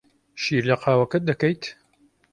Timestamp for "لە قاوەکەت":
0.69-1.23